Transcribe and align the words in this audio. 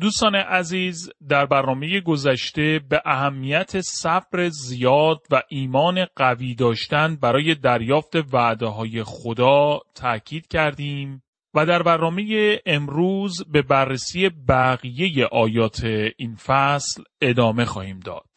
دوستان 0.00 0.34
عزیز 0.34 1.10
در 1.28 1.46
برنامه 1.46 2.00
گذشته 2.00 2.80
به 2.88 3.02
اهمیت 3.04 3.80
صبر 3.80 4.48
زیاد 4.48 5.18
و 5.30 5.42
ایمان 5.48 6.06
قوی 6.16 6.54
داشتن 6.54 7.16
برای 7.16 7.54
دریافت 7.54 8.16
وعده 8.32 8.66
های 8.66 9.02
خدا 9.02 9.80
تاکید 9.94 10.46
کردیم 10.46 11.22
و 11.54 11.66
در 11.66 11.82
برنامه 11.82 12.58
امروز 12.66 13.44
به 13.52 13.62
بررسی 13.62 14.28
بقیه 14.28 15.26
آیات 15.26 15.84
این 16.16 16.34
فصل 16.34 17.02
ادامه 17.20 17.64
خواهیم 17.64 18.00
داد. 18.00 18.28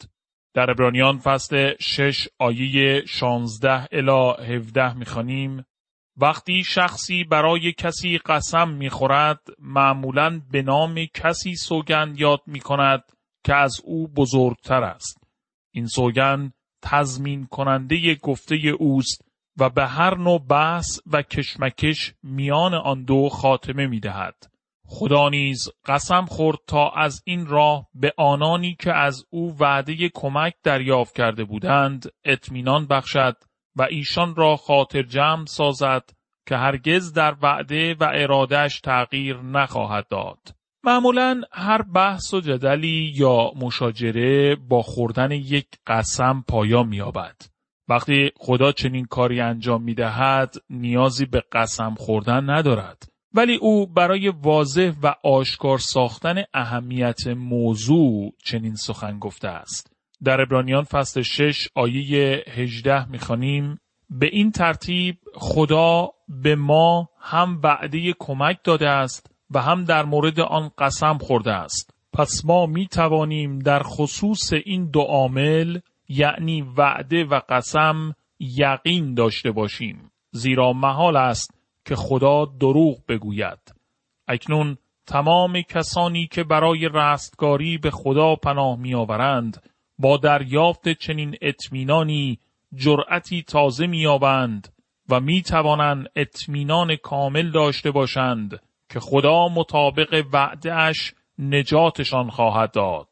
در 0.54 0.72
ابرانیان 0.72 1.18
فصل 1.18 1.74
6 1.80 2.28
آیه 2.40 3.06
16 3.06 3.88
الی 3.92 4.56
17 4.56 4.94
می‌خوانیم 4.94 5.66
وقتی 6.18 6.64
شخصی 6.64 7.24
برای 7.24 7.74
کسی 7.74 8.18
قسم 8.18 8.70
می‌خورد 8.70 9.40
معمولا 9.60 10.42
به 10.52 10.62
نام 10.62 11.06
کسی 11.14 11.56
سوگند 11.56 12.20
یاد 12.20 12.42
می 12.48 12.60
کند 12.60 13.04
که 13.44 13.56
از 13.56 13.82
او 13.84 14.08
بزرگتر 14.08 14.84
است. 14.84 15.24
این 15.72 15.88
سوگند 15.88 16.54
تضمین 16.82 17.46
کننده 17.46 18.16
گفته 18.16 18.56
اوست 18.56 19.26
و 19.58 19.70
به 19.70 19.88
هر 19.88 20.18
نوع 20.18 20.40
بحث 20.40 21.00
و 21.12 21.22
کشمکش 21.22 22.14
میان 22.24 22.74
آن 22.74 23.04
دو 23.04 23.30
خاتمه 23.30 23.88
می 23.88 24.00
دهد. 24.00 24.36
خدا 24.86 25.30
نیز 25.30 25.70
قسم 25.86 26.26
خورد 26.26 26.58
تا 26.68 26.90
از 26.90 27.22
این 27.26 27.46
راه 27.46 27.88
به 27.94 28.14
آنانی 28.18 28.76
که 28.80 28.94
از 28.94 29.26
او 29.30 29.58
وعده 29.60 30.10
کمک 30.14 30.54
دریافت 30.64 31.16
کرده 31.16 31.44
بودند 31.44 32.12
اطمینان 32.26 32.88
بخشد 32.88 33.38
و 33.76 33.88
ایشان 33.90 34.36
را 34.36 34.56
خاطر 34.56 35.02
جمع 35.02 35.46
سازد 35.46 36.10
که 36.48 36.56
هرگز 36.56 37.14
در 37.14 37.36
وعده 37.42 37.96
و 38.00 38.12
ارادش 38.14 38.80
تغییر 38.80 39.38
نخواهد 39.38 40.08
داد. 40.08 40.40
معمولا 40.84 41.42
هر 41.52 41.82
بحث 41.82 42.34
و 42.34 42.42
جدلی 42.42 43.14
یا 43.16 43.52
مشاجره 43.56 44.56
با 44.56 44.82
خوردن 44.82 45.32
یک 45.32 45.68
قسم 45.88 46.44
پایان 46.48 46.88
مییابد. 46.88 47.36
وقتی 47.90 48.32
خدا 48.38 48.72
چنین 48.72 49.06
کاری 49.06 49.42
انجام 49.42 49.84
می 49.84 49.94
دهد 49.94 50.56
نیازی 50.70 51.26
به 51.26 51.44
قسم 51.52 51.96
خوردن 51.96 52.50
ندارد. 52.50 53.04
ولی 53.34 53.56
او 53.56 53.88
برای 53.88 54.30
واضح 54.30 54.92
و 55.04 55.16
آشکار 55.24 55.78
ساختن 55.78 56.44
اهمیت 56.54 57.28
موضوع 57.28 58.34
چنین 58.44 58.76
سخن 58.76 59.20
گفته 59.20 59.48
است. 59.48 59.91
در 60.24 60.42
ابرانیان 60.42 60.84
فصل 60.84 61.22
6 61.22 61.68
آیه 61.76 62.44
18 62.48 63.10
می‌خوانیم 63.10 63.80
به 64.10 64.26
این 64.32 64.52
ترتیب 64.52 65.18
خدا 65.34 66.10
به 66.28 66.56
ما 66.56 67.10
هم 67.20 67.60
وعده 67.64 68.14
کمک 68.20 68.58
داده 68.64 68.90
است 68.90 69.32
و 69.52 69.62
هم 69.62 69.84
در 69.84 70.06
مورد 70.06 70.40
آن 70.40 70.72
قسم 70.78 71.18
خورده 71.18 71.52
است. 71.52 71.94
پس 72.14 72.46
ما 72.46 72.66
می 72.66 72.88
توانیم 72.88 73.60
در 73.60 73.84
خصوص 73.84 74.54
این 74.66 74.90
دو 74.90 75.02
عامل 75.02 75.80
یعنی 76.10 76.62
وعده 76.62 77.24
و 77.24 77.42
قسم 77.50 78.16
یقین 78.40 79.14
داشته 79.14 79.52
باشیم. 79.52 80.12
زیرا 80.32 80.74
محال 80.74 81.18
است 81.18 81.54
که 81.86 81.96
خدا 81.96 82.46
دروغ 82.46 82.98
بگوید. 83.08 83.60
اکنون 84.28 84.78
تمام 85.08 85.62
کسانی 85.62 86.28
که 86.28 86.44
برای 86.44 86.90
رستگاری 86.94 87.78
به 87.78 87.92
خدا 87.92 88.36
پناه 88.36 88.80
می 88.80 88.96
آورند 88.96 89.71
با 90.02 90.18
دریافت 90.18 90.90
چنین 90.90 91.36
اطمینانی 91.42 92.40
جرأتی 92.74 93.44
تازه 93.44 93.88
مییابند 93.88 94.68
و 95.10 95.20
می 95.20 95.42
توانند 95.42 96.08
اطمینان 96.16 96.96
کامل 96.96 97.52
داشته 97.52 97.92
باشند 97.92 98.60
که 98.90 99.00
خدا 99.00 99.48
مطابق 99.48 100.26
وعدهش 100.34 101.14
نجاتشان 101.40 102.30
خواهد 102.30 102.72
داد. 102.72 103.08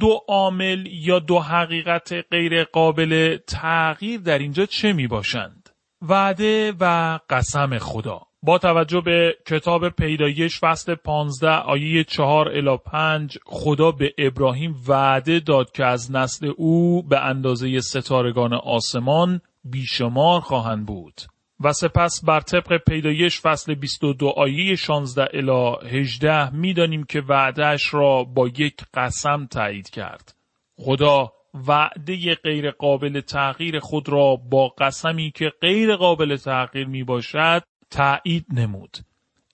دو 0.00 0.20
عامل 0.28 0.86
یا 0.86 1.18
دو 1.18 1.38
حقیقت 1.38 2.12
غیر 2.30 2.64
قابل 2.64 3.38
تغییر 3.46 4.20
در 4.20 4.38
اینجا 4.38 4.66
چه 4.66 4.92
می 4.92 5.06
باشند؟ 5.06 5.68
وعده 6.02 6.72
و 6.80 7.18
قسم 7.30 7.78
خدا. 7.78 8.29
با 8.42 8.58
توجه 8.58 9.00
به 9.00 9.36
کتاب 9.46 9.88
پیدایش 9.88 10.60
فصل 10.60 10.94
15 10.94 11.50
آیه 11.50 12.04
4 12.04 12.48
الی 12.48 12.76
5 12.76 13.38
خدا 13.44 13.90
به 13.90 14.14
ابراهیم 14.18 14.76
وعده 14.88 15.40
داد 15.40 15.72
که 15.72 15.84
از 15.84 16.12
نسل 16.12 16.52
او 16.56 17.02
به 17.02 17.20
اندازه 17.20 17.80
ستارگان 17.80 18.54
آسمان 18.54 19.40
بیشمار 19.64 20.40
خواهند 20.40 20.86
بود. 20.86 21.20
و 21.64 21.72
سپس 21.72 22.24
بر 22.24 22.40
طبق 22.40 22.76
پیدایش 22.76 23.40
فصل 23.40 23.74
22 23.74 24.28
آیه 24.28 24.74
16 24.74 25.28
الی 25.34 26.00
18 26.00 26.56
می‌دانیم 26.56 27.04
که 27.04 27.20
وعدهش 27.28 27.94
را 27.94 28.24
با 28.24 28.48
یک 28.48 28.76
قسم 28.94 29.46
تایید 29.46 29.90
کرد. 29.90 30.34
خدا 30.76 31.32
وعده 31.68 32.34
غیر 32.34 32.70
قابل 32.70 33.20
تغییر 33.20 33.78
خود 33.78 34.08
را 34.08 34.36
با 34.36 34.68
قسمی 34.68 35.30
که 35.30 35.52
غیر 35.60 35.96
قابل 35.96 36.36
تغییر 36.36 36.86
می 36.86 37.04
باشد 37.04 37.62
تایید 37.90 38.46
نمود. 38.52 38.96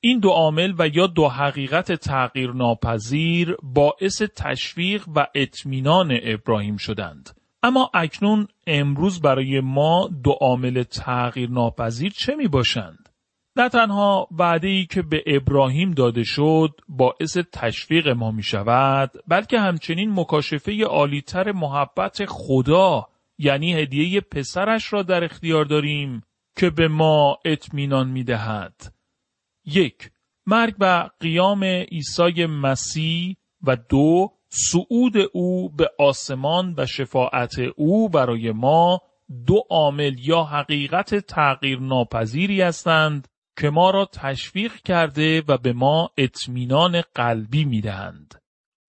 این 0.00 0.18
دو 0.18 0.28
عامل 0.28 0.74
و 0.78 0.88
یا 0.88 1.06
دو 1.06 1.28
حقیقت 1.28 1.92
تغییر 1.92 2.52
ناپذیر 2.52 3.56
باعث 3.62 4.22
تشویق 4.22 5.04
و 5.16 5.26
اطمینان 5.34 6.18
ابراهیم 6.22 6.76
شدند. 6.76 7.30
اما 7.62 7.90
اکنون 7.94 8.48
امروز 8.66 9.20
برای 9.20 9.60
ما 9.60 10.10
دو 10.24 10.30
عامل 10.30 10.82
تغییر 10.82 11.50
ناپذیر 11.50 12.12
چه 12.12 12.34
می 12.34 12.48
باشند؟ 12.48 13.08
نه 13.56 13.68
تنها 13.68 14.28
وعده 14.30 14.68
ای 14.68 14.86
که 14.86 15.02
به 15.02 15.22
ابراهیم 15.26 15.90
داده 15.90 16.22
شد 16.24 16.80
باعث 16.88 17.38
تشویق 17.52 18.08
ما 18.08 18.30
می 18.30 18.42
شود 18.42 19.10
بلکه 19.28 19.60
همچنین 19.60 20.12
مکاشفه 20.14 20.84
عالیتر 20.84 21.52
محبت 21.52 22.24
خدا 22.28 23.06
یعنی 23.38 23.74
هدیه 23.74 24.20
پسرش 24.20 24.92
را 24.92 25.02
در 25.02 25.24
اختیار 25.24 25.64
داریم 25.64 26.22
که 26.56 26.70
به 26.70 26.88
ما 26.88 27.38
اطمینان 27.44 28.08
می 28.08 28.24
دهد. 28.24 28.94
یک 29.64 30.10
مرگ 30.46 30.74
و 30.80 31.10
قیام 31.20 31.64
عیسی 31.64 32.46
مسیح 32.46 33.36
و 33.62 33.76
دو 33.76 34.32
صعود 34.48 35.14
او 35.32 35.68
به 35.68 35.90
آسمان 35.98 36.74
و 36.78 36.86
شفاعت 36.86 37.58
او 37.76 38.08
برای 38.08 38.52
ما 38.52 39.00
دو 39.46 39.62
عامل 39.70 40.16
یا 40.18 40.42
حقیقت 40.42 41.14
تغییر 41.14 41.80
ناپذیری 41.80 42.62
هستند 42.62 43.28
که 43.58 43.70
ما 43.70 43.90
را 43.90 44.04
تشویق 44.04 44.74
کرده 44.74 45.42
و 45.48 45.58
به 45.58 45.72
ما 45.72 46.10
اطمینان 46.18 47.02
قلبی 47.14 47.64
می 47.64 47.80
دهند. 47.80 48.34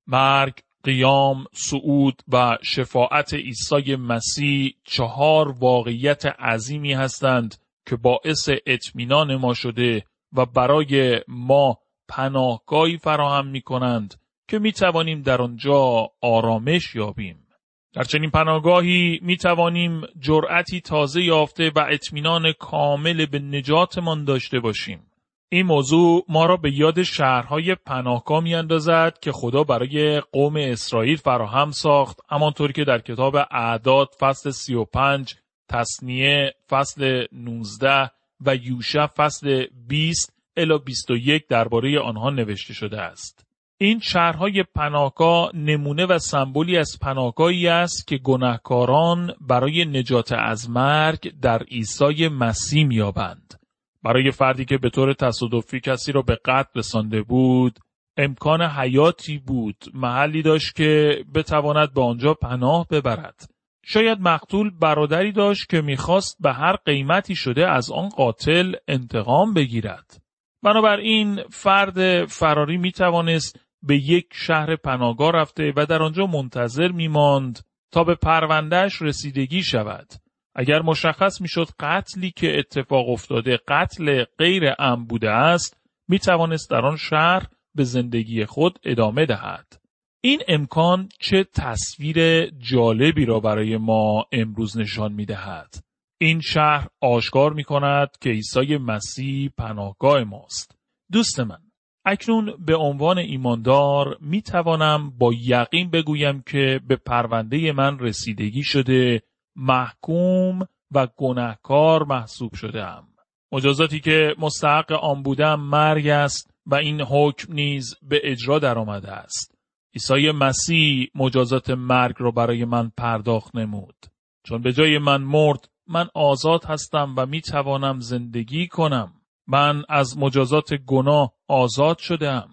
مرگ، 0.08 0.60
قیام، 0.88 1.46
صعود 1.54 2.22
و 2.28 2.58
شفاعت 2.64 3.34
عیسی 3.34 3.96
مسیح 3.96 4.74
چهار 4.84 5.56
واقعیت 5.60 6.26
عظیمی 6.26 6.94
هستند 6.94 7.56
که 7.88 7.96
باعث 7.96 8.50
اطمینان 8.66 9.36
ما 9.36 9.54
شده 9.54 10.04
و 10.34 10.46
برای 10.46 11.22
ما 11.28 11.78
پناهگاهی 12.08 12.98
فراهم 12.98 13.48
می 13.48 13.62
کنند 13.62 14.16
که 14.50 14.60
می 14.60 14.72
توانیم 14.72 15.22
در 15.22 15.42
آنجا 15.42 16.10
آرامش 16.22 16.96
یابیم. 16.96 17.48
در 17.94 18.04
چنین 18.04 18.30
پناهگاهی 18.30 19.20
می 19.24 19.38
توانیم 19.38 20.02
جرأتی 20.20 20.82
تازه 20.82 21.24
یافته 21.24 21.72
و 21.76 21.86
اطمینان 21.90 22.52
کامل 22.60 23.26
به 23.26 23.40
نجاتمان 23.40 24.26
داشته 24.26 24.60
باشیم. 24.60 25.07
این 25.50 25.66
موضوع 25.66 26.26
ما 26.30 26.46
را 26.46 26.58
به 26.58 26.72
یاد 26.74 27.04
شهرهای 27.04 27.76
پناهگاه 27.76 28.44
می 28.44 28.56
اندازد 28.56 29.20
که 29.22 29.32
خدا 29.32 29.64
برای 29.64 30.20
قوم 30.20 30.56
اسرائیل 30.56 31.18
فراهم 31.18 31.72
ساخت 31.72 32.20
همانطور 32.30 32.72
که 32.72 32.84
در 32.84 33.00
کتاب 33.00 33.36
اعداد 33.52 34.10
فصل 34.20 34.52
35 34.52 35.36
تصنیه 35.70 36.54
فصل 36.70 37.26
19 37.32 38.12
و 38.46 38.56
یوشع 38.56 39.06
فصل 39.06 39.66
20 39.88 40.34
الی 40.58 40.78
21 40.86 41.48
درباره 41.48 42.00
آنها 42.00 42.30
نوشته 42.30 42.74
شده 42.74 43.02
است. 43.02 43.44
این 43.78 44.00
شهرهای 44.00 44.64
پناهگاه 44.76 45.56
نمونه 45.56 46.06
و 46.06 46.20
سمبولی 46.20 46.78
از 46.78 46.98
پناهگاهی 47.02 47.68
است 47.68 48.08
که 48.08 48.18
گناهکاران 48.18 49.34
برای 49.42 49.86
نجات 49.86 50.32
از 50.32 50.70
مرگ 50.70 51.40
در 51.40 51.64
عیسی 51.64 52.28
مسیح 52.28 52.86
میابند. 52.86 53.67
برای 54.04 54.32
فردی 54.32 54.66
که 54.66 54.78
به 54.78 54.90
طور 54.90 55.14
تصادفی 55.14 55.80
کسی 55.80 56.12
را 56.12 56.22
به 56.22 56.38
قتل 56.46 56.70
رسانده 56.76 57.22
بود، 57.22 57.80
امکان 58.18 58.62
حیاتی 58.62 59.38
بود 59.38 59.86
محلی 59.94 60.42
داشت 60.42 60.76
که 60.76 61.24
بتواند 61.36 61.94
به 61.94 62.02
آنجا 62.02 62.34
پناه 62.34 62.88
ببرد. 62.92 63.50
شاید 63.86 64.22
مقتول 64.22 64.70
برادری 64.70 65.32
داشت 65.32 65.70
که 65.70 65.82
می‌خواست 65.82 66.38
به 66.40 66.54
هر 66.54 66.76
قیمتی 66.76 67.36
شده 67.36 67.68
از 67.68 67.92
آن 67.92 68.10
قاتل 68.10 68.74
انتقام 68.88 69.54
بگیرد. 69.54 70.24
بنابراین 70.64 71.40
فرد 71.50 72.26
فراری 72.26 72.78
می‌توانست 72.78 73.60
به 73.84 73.98
یک 73.98 74.28
شهر 74.34 74.76
پناهگاه 74.76 75.32
رفته 75.32 75.74
و 75.76 75.86
در 75.86 76.04
آنجا 76.04 76.26
منتظر 76.26 76.92
میماند 76.92 77.60
تا 77.92 78.04
به 78.04 78.16
پروندهش 78.16 79.02
رسیدگی 79.02 79.64
شود. 79.64 80.08
اگر 80.58 80.82
مشخص 80.82 81.42
می‌شد 81.42 81.68
قتلی 81.80 82.32
که 82.32 82.60
اتفاق 82.60 83.10
افتاده 83.10 83.60
قتل 83.68 84.24
غیر 84.38 84.64
ام 84.80 85.06
بوده 85.06 85.30
است 85.30 85.78
می 86.08 86.20
توانست 86.20 86.70
در 86.70 86.86
آن 86.86 86.98
شهر 86.98 87.48
به 87.76 87.84
زندگی 87.84 88.46
خود 88.46 88.80
ادامه 88.84 89.26
دهد. 89.26 89.82
این 90.22 90.40
امکان 90.48 91.10
چه 91.20 91.44
تصویر 91.56 92.50
جالبی 92.50 93.26
را 93.26 93.40
برای 93.40 93.78
ما 93.78 94.26
امروز 94.32 94.78
نشان 94.78 95.14
می 95.14 95.26
دهد. 95.26 95.76
این 96.20 96.42
شهر 96.42 96.88
آشکار 97.02 97.54
می 97.54 97.64
کند 97.64 98.10
که 98.22 98.30
عیسی 98.30 98.78
مسیح 98.78 99.50
پناهگاه 99.58 100.24
ماست. 100.24 100.78
دوست 101.12 101.40
من، 101.40 101.60
اکنون 102.06 102.54
به 102.66 102.76
عنوان 102.76 103.18
ایماندار 103.18 104.18
می 104.22 104.42
توانم 104.42 105.10
با 105.18 105.34
یقین 105.34 105.90
بگویم 105.90 106.42
که 106.42 106.80
به 106.88 106.96
پرونده 106.96 107.72
من 107.72 108.00
رسیدگی 108.00 108.64
شده 108.64 109.22
محکوم 109.58 110.60
و 110.92 111.08
گناهکار 111.18 112.04
محسوب 112.04 112.54
شدم. 112.56 113.08
مجازاتی 113.52 114.00
که 114.00 114.36
مستحق 114.40 114.92
آن 114.92 115.24
بودم 115.24 115.60
مرگ 115.60 116.08
است 116.08 116.52
و 116.66 116.76
این 116.76 117.02
حکم 117.02 117.54
نیز 117.54 117.96
به 118.02 118.22
اجرا 118.24 118.60
درآمده 118.60 119.12
است. 119.12 119.58
عیسی 119.94 120.32
مسیح 120.32 121.08
مجازات 121.16 121.70
مرگ 121.70 122.16
را 122.18 122.32
برای 122.32 122.66
من 122.66 122.92
پرداخت 122.98 123.56
نمود. 123.56 123.96
چون 124.44 124.62
به 124.62 124.74
جای 124.74 124.98
من 124.98 125.22
مرد 125.22 125.70
من 125.88 126.08
آزاد 126.14 126.66
هستم 126.66 127.14
و 127.18 127.26
می 127.26 127.42
توانم 127.42 128.00
زندگی 128.00 128.68
کنم. 128.68 129.14
من 129.48 129.84
از 129.90 130.18
مجازات 130.18 130.74
گناه 130.74 131.34
آزاد 131.48 131.98
شدم. 131.98 132.50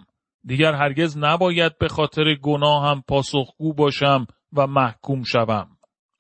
دیگر 0.47 0.73
هرگز 0.73 1.17
نباید 1.19 1.79
به 1.79 1.89
خاطر 1.89 2.35
گناه 2.35 2.91
هم 2.91 3.03
پاسخگو 3.09 3.75
باشم 3.75 4.27
و 4.53 4.67
محکوم 4.67 5.23
شوم. 5.23 5.74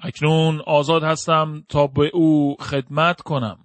اکنون 0.04 0.60
آزاد 0.66 1.02
هستم 1.02 1.64
تا 1.68 1.86
به 1.86 2.10
او 2.14 2.56
خدمت 2.60 3.20
کنم. 3.20 3.58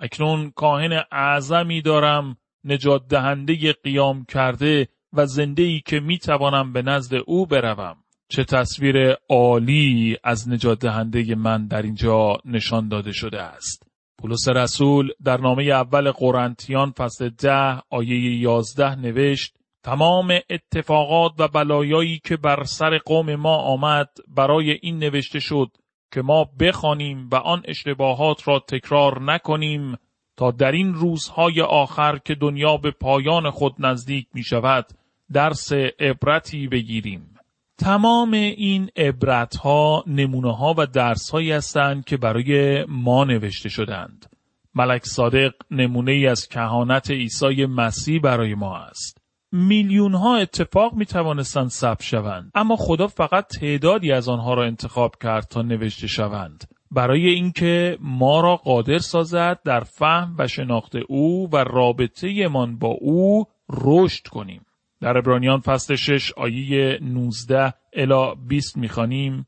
اکنون 0.00 0.50
کاهن 0.50 1.02
اعظمی 1.12 1.82
دارم 1.82 2.36
نجات 2.64 3.08
دهنده 3.08 3.72
قیام 3.72 4.24
کرده 4.24 4.88
و 5.12 5.26
زنده 5.26 5.62
ای 5.62 5.80
که 5.86 6.00
می 6.00 6.18
توانم 6.18 6.72
به 6.72 6.82
نزد 6.82 7.14
او 7.26 7.46
بروم. 7.46 7.96
چه 8.28 8.44
تصویر 8.44 9.16
عالی 9.30 10.16
از 10.24 10.48
نجات 10.48 10.78
دهنده 10.78 11.34
من 11.34 11.66
در 11.66 11.82
اینجا 11.82 12.38
نشان 12.44 12.88
داده 12.88 13.12
شده 13.12 13.42
است. 13.42 13.82
پولس 14.18 14.48
رسول 14.48 15.10
در 15.24 15.40
نامه 15.40 15.64
اول 15.64 16.10
قرنتیان 16.10 16.90
فصل 16.90 17.28
ده 17.28 17.82
آیه 17.90 18.38
یازده 18.40 18.94
نوشت 18.94 19.56
تمام 19.86 20.38
اتفاقات 20.50 21.32
و 21.38 21.48
بلایایی 21.48 22.20
که 22.24 22.36
بر 22.36 22.64
سر 22.64 22.98
قوم 22.98 23.34
ما 23.34 23.56
آمد 23.56 24.08
برای 24.28 24.70
این 24.82 24.98
نوشته 24.98 25.40
شد 25.40 25.68
که 26.12 26.22
ما 26.22 26.50
بخوانیم 26.60 27.28
و 27.32 27.36
آن 27.36 27.62
اشتباهات 27.64 28.48
را 28.48 28.58
تکرار 28.58 29.22
نکنیم 29.22 29.96
تا 30.36 30.50
در 30.50 30.72
این 30.72 30.94
روزهای 30.94 31.60
آخر 31.60 32.18
که 32.18 32.34
دنیا 32.34 32.76
به 32.76 32.90
پایان 32.90 33.50
خود 33.50 33.74
نزدیک 33.78 34.26
می 34.34 34.44
شود 34.44 34.86
درس 35.32 35.72
عبرتی 36.00 36.68
بگیریم. 36.68 37.34
تمام 37.78 38.32
این 38.32 38.90
عبرت 38.96 39.56
ها 39.56 40.04
نمونه 40.06 40.56
ها 40.56 40.74
و 40.78 40.86
درس 40.86 41.30
هایی 41.30 41.52
هستند 41.52 42.04
که 42.04 42.16
برای 42.16 42.84
ما 42.84 43.24
نوشته 43.24 43.68
شدند. 43.68 44.26
ملک 44.74 45.04
صادق 45.04 45.52
نمونه 45.70 46.12
ای 46.12 46.26
از 46.26 46.48
کهانت 46.48 47.10
عیسی 47.10 47.66
مسیح 47.66 48.20
برای 48.20 48.54
ما 48.54 48.76
است. 48.76 49.25
میلیون 49.52 50.14
ها 50.14 50.36
اتفاق 50.36 50.94
می 50.94 51.06
توانستند 51.06 51.68
ثبت 51.68 52.02
شوند. 52.02 52.50
اما 52.54 52.76
خدا 52.76 53.06
فقط 53.06 53.46
تعدادی 53.46 54.12
از 54.12 54.28
آنها 54.28 54.54
را 54.54 54.64
انتخاب 54.64 55.14
کرد 55.22 55.44
تا 55.44 55.62
نوشته 55.62 56.06
شوند. 56.06 56.64
برای 56.90 57.28
اینکه 57.28 57.98
ما 58.00 58.40
را 58.40 58.56
قادر 58.56 58.98
سازد 58.98 59.58
در 59.64 59.80
فهم 59.80 60.34
و 60.38 60.46
شناخت 60.46 60.96
او 61.08 61.50
و 61.52 61.56
رابطه 61.56 62.48
من 62.48 62.78
با 62.78 62.88
او 62.88 63.44
رشد 63.70 64.26
کنیم. 64.26 64.66
در 65.00 65.18
ابرانیان 65.18 65.60
فصل 65.60 65.94
6 65.94 66.32
آیه 66.32 66.98
19 67.02 67.74
الی 67.92 68.34
20 68.48 68.76
می‌خوانیم. 68.76 69.46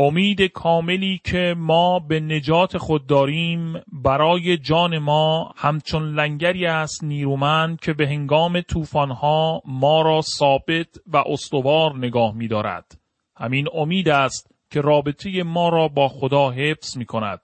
امید 0.00 0.42
کاملی 0.42 1.20
که 1.24 1.54
ما 1.58 1.98
به 1.98 2.20
نجات 2.20 2.78
خود 2.78 3.06
داریم 3.06 3.74
برای 3.92 4.56
جان 4.56 4.98
ما 4.98 5.52
همچون 5.56 6.14
لنگری 6.14 6.66
است 6.66 7.04
نیرومند 7.04 7.80
که 7.80 7.92
به 7.92 8.08
هنگام 8.08 8.60
طوفانها 8.60 9.62
ما 9.64 10.02
را 10.02 10.20
ثابت 10.20 10.86
و 11.06 11.16
استوار 11.26 11.96
نگاه 11.96 12.34
می 12.34 12.48
دارد. 12.48 12.98
همین 13.36 13.66
امید 13.74 14.08
است 14.08 14.54
که 14.70 14.80
رابطه 14.80 15.42
ما 15.42 15.68
را 15.68 15.88
با 15.88 16.08
خدا 16.08 16.50
حفظ 16.50 16.96
می 16.96 17.04
کند. 17.04 17.40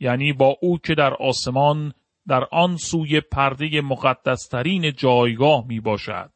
یعنی 0.00 0.32
با 0.32 0.56
او 0.60 0.78
که 0.78 0.94
در 0.94 1.14
آسمان 1.14 1.92
در 2.28 2.44
آن 2.52 2.76
سوی 2.76 3.20
پرده 3.20 3.80
مقدسترین 3.80 4.92
جایگاه 4.96 5.64
می 5.66 5.80
باشد. 5.80 6.30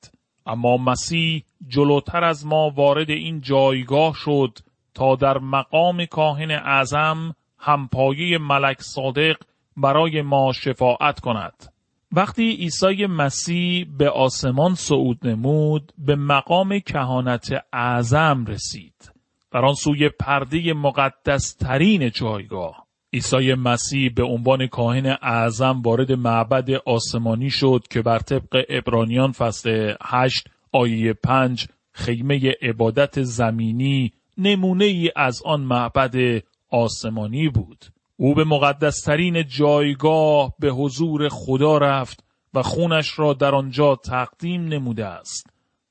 اما 0.46 0.76
مسیح 0.76 1.44
جلوتر 1.68 2.24
از 2.24 2.46
ما 2.46 2.70
وارد 2.70 3.10
این 3.10 3.40
جایگاه 3.40 4.14
شد 4.14 4.58
تا 4.94 5.16
در 5.16 5.38
مقام 5.38 6.04
کاهن 6.04 6.50
اعظم 6.50 7.34
همپایه 7.58 8.38
ملک 8.38 8.80
صادق 8.80 9.36
برای 9.76 10.22
ما 10.22 10.52
شفاعت 10.52 11.20
کند. 11.20 11.72
وقتی 12.12 12.50
عیسی 12.50 13.06
مسیح 13.06 13.86
به 13.98 14.10
آسمان 14.10 14.74
صعود 14.74 15.26
نمود 15.26 15.92
به 15.98 16.16
مقام 16.16 16.78
کهانت 16.78 17.48
اعظم 17.72 18.44
رسید. 18.44 19.12
در 19.52 19.64
آن 19.64 19.74
سوی 19.74 20.08
پرده 20.08 20.72
مقدس 20.72 21.54
ترین 21.54 22.10
جایگاه 22.10 22.86
عیسی 23.14 23.54
مسیح 23.54 24.12
به 24.14 24.24
عنوان 24.24 24.66
کاهن 24.66 25.06
اعظم 25.22 25.82
وارد 25.82 26.12
معبد 26.12 26.70
آسمانی 26.70 27.50
شد 27.50 27.84
که 27.90 28.02
بر 28.02 28.18
طبق 28.18 28.64
ابرانیان 28.68 29.32
فصل 29.32 29.94
8 30.02 30.48
آیه 30.72 31.12
5 31.12 31.68
خیمه 31.92 32.52
عبادت 32.62 33.22
زمینی 33.22 34.12
نمونه 34.38 34.84
ای 34.84 35.10
از 35.16 35.42
آن 35.44 35.60
معبد 35.60 36.42
آسمانی 36.68 37.48
بود. 37.48 37.84
او 38.16 38.34
به 38.34 38.44
مقدسترین 38.44 39.46
جایگاه 39.48 40.54
به 40.58 40.70
حضور 40.70 41.28
خدا 41.28 41.78
رفت 41.78 42.24
و 42.54 42.62
خونش 42.62 43.18
را 43.18 43.32
در 43.32 43.54
آنجا 43.54 43.96
تقدیم 43.96 44.64
نموده 44.64 45.06
است. 45.06 45.46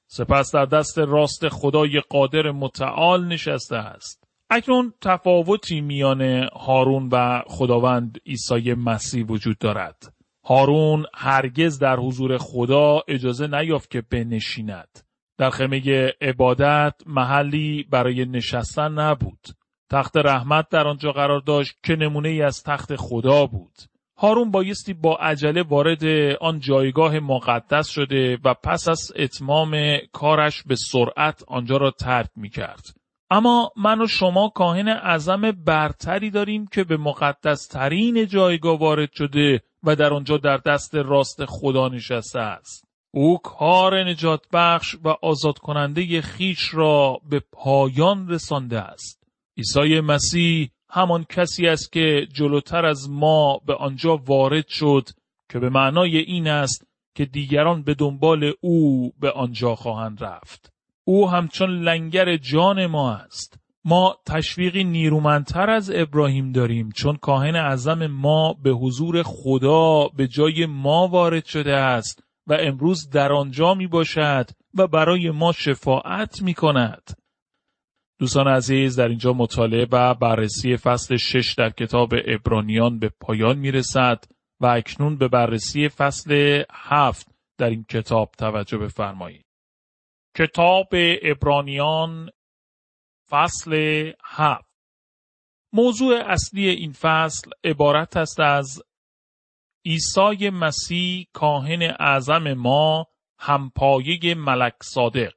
سپس 0.08 0.56
در 0.56 0.66
دست 0.66 0.98
راست 0.98 1.50
خدای 1.50 2.02
قادر 2.10 2.52
متعال 2.52 3.28
نشسته 3.28 3.76
است. 3.76 4.24
اکنون 4.50 4.94
تفاوتی 5.02 5.82
میان 5.82 6.22
هارون 6.54 7.10
و 7.12 7.42
خداوند 7.48 8.18
عیسی 8.26 8.74
مسیح 8.74 9.26
وجود 9.26 9.58
دارد. 9.58 10.14
هارون 10.44 11.06
هرگز 11.14 11.80
در 11.80 11.96
حضور 11.96 12.38
خدا 12.38 13.02
اجازه 13.08 13.48
نیافت 13.48 13.92
که 13.92 14.02
بنشیند. 14.02 15.11
در 15.42 15.50
خیمه 15.50 16.14
عبادت 16.22 16.94
محلی 17.06 17.84
برای 17.84 18.26
نشستن 18.26 18.92
نبود. 18.92 19.48
تخت 19.92 20.18
رحمت 20.18 20.70
در 20.70 20.88
آنجا 20.88 21.12
قرار 21.12 21.40
داشت 21.40 21.78
که 21.84 21.96
نمونه 21.96 22.30
ای 22.30 22.42
از 22.42 22.64
تخت 22.64 22.96
خدا 22.96 23.46
بود. 23.46 23.72
هارون 24.18 24.52
بایستی 24.52 24.94
با 24.94 25.16
عجله 25.16 25.64
وارد 25.64 26.04
آن 26.42 26.60
جایگاه 26.60 27.20
مقدس 27.20 27.88
شده 27.88 28.38
و 28.46 28.54
پس 28.54 28.90
از 28.90 29.12
اتمام 29.16 29.98
کارش 30.12 30.64
به 30.64 30.76
سرعت 30.76 31.44
آنجا 31.48 31.78
را 31.78 31.92
ترک 31.92 32.30
می 32.36 32.50
کرد. 32.50 32.86
اما 33.30 33.72
من 33.78 34.02
و 34.02 34.08
شما 34.08 34.50
کاهن 34.50 34.88
اعظم 34.88 35.52
برتری 35.52 36.30
داریم 36.30 36.68
که 36.68 36.84
به 36.84 36.98
مقدس 36.98 37.68
ترین 37.68 38.28
جایگاه 38.28 38.80
وارد 38.80 39.12
شده 39.12 39.62
و 39.84 39.96
در 39.96 40.14
آنجا 40.14 40.38
در 40.38 40.58
دست 40.58 40.96
راست 40.96 41.46
خدا 41.46 41.88
نشسته 41.88 42.40
است. 42.40 42.91
او 43.14 43.38
کار 43.38 44.04
نجات 44.10 44.42
بخش 44.54 44.96
و 45.04 45.08
آزاد 45.22 45.58
کننده 45.58 46.22
خیش 46.22 46.74
را 46.74 47.22
به 47.30 47.42
پایان 47.52 48.30
رسانده 48.30 48.80
است. 48.80 49.24
عیسی 49.58 50.00
مسیح 50.00 50.70
همان 50.90 51.26
کسی 51.30 51.68
است 51.68 51.92
که 51.92 52.28
جلوتر 52.34 52.86
از 52.86 53.10
ما 53.10 53.58
به 53.66 53.76
آنجا 53.76 54.18
وارد 54.18 54.68
شد 54.68 55.10
که 55.50 55.60
به 55.60 55.70
معنای 55.70 56.18
این 56.18 56.48
است 56.48 56.88
که 57.16 57.26
دیگران 57.26 57.84
به 57.84 57.94
دنبال 57.94 58.54
او 58.62 59.12
به 59.20 59.32
آنجا 59.32 59.76
خواهند 59.76 60.24
رفت. 60.24 60.74
او 61.04 61.30
همچون 61.30 61.70
لنگر 61.70 62.38
جان 62.38 62.86
ما 62.86 63.14
است. 63.14 63.60
ما 63.86 64.16
تشویقی 64.26 64.84
نیرومندتر 64.84 65.70
از 65.70 65.92
ابراهیم 65.96 66.52
داریم 66.52 66.90
چون 66.96 67.16
کاهن 67.16 67.56
اعظم 67.56 68.08
ما 68.08 68.54
به 68.54 68.72
حضور 68.72 69.24
خدا 69.24 70.08
به 70.08 70.28
جای 70.28 70.66
ما 70.66 71.08
وارد 71.08 71.46
شده 71.46 71.76
است 71.76 72.24
و 72.48 72.54
امروز 72.54 73.10
در 73.10 73.32
آنجا 73.32 73.74
می 73.74 73.88
باشد 73.88 74.50
و 74.74 74.88
برای 74.88 75.32
ما 75.32 75.52
شفاعت 75.52 76.42
می 76.42 76.54
کند. 76.54 77.18
دوستان 78.20 78.48
عزیز 78.48 79.00
در 79.00 79.08
اینجا 79.08 79.34
مطالعه 79.34 79.88
و 79.92 80.14
بررسی 80.14 80.78
فصل 80.78 81.18
شش 81.18 81.56
در 81.58 81.70
کتاب 81.70 82.14
ابرانیان 82.28 83.00
به 83.00 83.12
پایان 83.20 83.58
می 83.58 83.72
رسد 83.72 84.24
و 84.60 84.66
اکنون 84.66 85.18
به 85.18 85.28
بررسی 85.28 85.90
فصل 85.90 86.64
هفت 86.72 87.28
در 87.58 87.70
این 87.70 87.84
کتاب 87.90 88.32
توجه 88.38 88.78
بفرمایید. 88.78 89.46
کتاب 90.38 90.88
ابرانیان 91.22 92.30
فصل 93.30 93.74
هفت 94.26 94.72
موضوع 95.74 96.20
اصلی 96.26 96.70
این 96.70 96.92
فصل 96.92 97.52
عبارت 97.64 98.18
است 98.18 98.40
از 98.40 98.84
عیسی 99.86 100.50
مسیح 100.50 101.28
کاهن 101.34 101.96
اعظم 102.00 102.54
ما 102.54 103.08
همپایه 103.40 104.36
ملک 104.36 104.74
صادق 104.84 105.34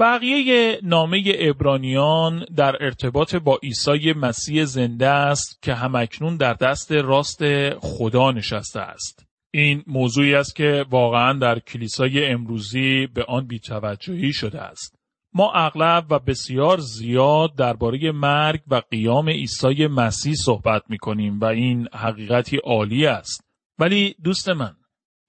بقیه 0.00 0.78
نامه 0.82 1.22
ابرانیان 1.38 2.44
در 2.56 2.84
ارتباط 2.84 3.34
با 3.34 3.58
عیسی 3.62 4.12
مسیح 4.12 4.64
زنده 4.64 5.08
است 5.08 5.62
که 5.62 5.74
همکنون 5.74 6.36
در 6.36 6.54
دست 6.54 6.92
راست 6.92 7.40
خدا 7.78 8.30
نشسته 8.30 8.80
است. 8.80 9.26
این 9.54 9.84
موضوعی 9.86 10.34
است 10.34 10.56
که 10.56 10.84
واقعا 10.90 11.32
در 11.32 11.58
کلیسای 11.58 12.26
امروزی 12.26 13.06
به 13.06 13.24
آن 13.24 13.46
بیتوجهی 13.46 14.32
شده 14.32 14.60
است. 14.60 15.01
ما 15.34 15.52
اغلب 15.52 16.06
و 16.10 16.18
بسیار 16.18 16.78
زیاد 16.80 17.54
درباره 17.54 18.12
مرگ 18.12 18.60
و 18.68 18.82
قیام 18.90 19.28
عیسی 19.28 19.86
مسیح 19.86 20.34
صحبت 20.34 20.82
می 20.88 20.98
کنیم 20.98 21.40
و 21.40 21.44
این 21.44 21.88
حقیقتی 21.94 22.56
عالی 22.56 23.06
است. 23.06 23.44
ولی 23.78 24.14
دوست 24.24 24.48
من، 24.48 24.76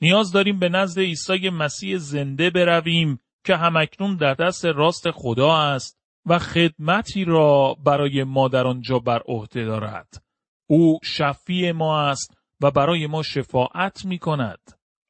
نیاز 0.01 0.31
داریم 0.31 0.59
به 0.59 0.69
نزد 0.69 0.99
عیسی 0.99 1.49
مسیح 1.49 1.97
زنده 1.97 2.49
برویم 2.49 3.19
که 3.45 3.55
همکنون 3.55 4.15
در 4.15 4.33
دست 4.33 4.65
راست 4.65 5.11
خدا 5.11 5.57
است 5.57 5.99
و 6.25 6.39
خدمتی 6.39 7.25
را 7.25 7.77
برای 7.85 8.23
ما 8.23 8.47
در 8.47 8.67
آنجا 8.67 8.99
بر 8.99 9.21
عهده 9.27 9.65
دارد. 9.65 10.23
او 10.67 10.99
شفیع 11.03 11.71
ما 11.71 11.99
است 12.01 12.37
و 12.61 12.71
برای 12.71 13.07
ما 13.07 13.23
شفاعت 13.23 14.05
می 14.05 14.19
کند. 14.19 14.59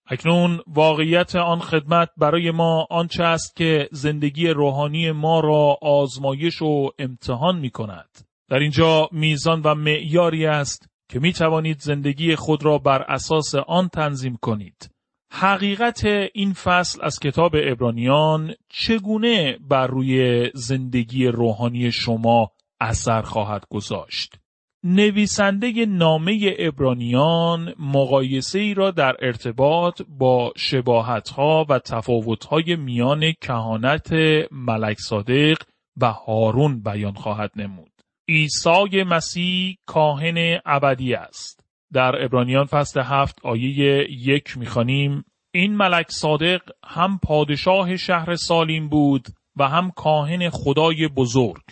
اکنون 0.09 0.59
واقعیت 0.67 1.35
آن 1.35 1.59
خدمت 1.59 2.09
برای 2.17 2.51
ما 2.51 2.87
آنچه 2.89 3.23
است 3.23 3.55
که 3.55 3.89
زندگی 3.91 4.47
روحانی 4.47 5.11
ما 5.11 5.39
را 5.39 5.77
آزمایش 5.81 6.61
و 6.61 6.89
امتحان 6.99 7.59
می 7.59 7.69
کند. 7.69 8.09
در 8.49 8.59
اینجا 8.59 9.09
میزان 9.11 9.61
و 9.61 9.75
معیاری 9.75 10.45
است 10.45 10.89
که 11.09 11.19
می 11.19 11.33
توانید 11.33 11.79
زندگی 11.79 12.35
خود 12.35 12.65
را 12.65 12.77
بر 12.77 13.01
اساس 13.01 13.55
آن 13.55 13.87
تنظیم 13.87 14.37
کنید. 14.41 14.89
حقیقت 15.31 16.05
این 16.33 16.53
فصل 16.53 16.99
از 17.03 17.19
کتاب 17.19 17.51
ابرانیان 17.55 18.53
چگونه 18.69 19.57
بر 19.69 19.87
روی 19.87 20.49
زندگی 20.53 21.27
روحانی 21.27 21.91
شما 21.91 22.51
اثر 22.81 23.21
خواهد 23.21 23.65
گذاشت؟ 23.69 24.42
نویسنده 24.85 25.85
نامه 25.85 26.55
ابرانیان 26.59 27.73
مقایسه 27.79 28.59
ای 28.59 28.73
را 28.73 28.91
در 28.91 29.15
ارتباط 29.21 30.01
با 30.07 30.53
شباهتها 30.57 31.65
و 31.69 31.79
تفاوتهای 31.79 32.75
میان 32.75 33.31
کهانت 33.41 34.13
ملک 34.51 34.97
صادق 34.99 35.57
و 35.97 36.11
هارون 36.11 36.83
بیان 36.83 37.13
خواهد 37.13 37.51
نمود. 37.55 37.91
عیسی 38.29 39.03
مسیح 39.03 39.77
کاهن 39.85 40.59
ابدی 40.65 41.13
است. 41.13 41.63
در 41.93 42.25
ابرانیان 42.25 42.65
فصل 42.65 43.01
هفت 43.01 43.39
آیه 43.43 44.07
یک 44.09 44.57
می‌خوانیم 44.57 45.25
این 45.53 45.75
ملک 45.75 46.11
صادق 46.11 46.61
هم 46.85 47.19
پادشاه 47.23 47.97
شهر 47.97 48.35
سالیم 48.35 48.89
بود 48.89 49.27
و 49.57 49.67
هم 49.67 49.91
کاهن 49.91 50.49
خدای 50.49 51.07
بزرگ 51.07 51.63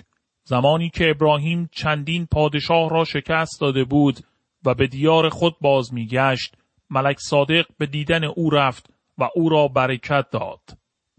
زمانی 0.43 0.89
که 0.89 1.09
ابراهیم 1.09 1.69
چندین 1.71 2.25
پادشاه 2.25 2.89
را 2.89 3.03
شکست 3.03 3.61
داده 3.61 3.83
بود 3.83 4.19
و 4.65 4.73
به 4.73 4.87
دیار 4.87 5.29
خود 5.29 5.55
باز 5.61 5.93
میگشت 5.93 6.55
ملک 6.89 7.17
صادق 7.19 7.65
به 7.77 7.85
دیدن 7.85 8.23
او 8.23 8.49
رفت 8.49 8.89
و 9.17 9.29
او 9.35 9.49
را 9.49 9.67
برکت 9.67 10.25
داد 10.31 10.59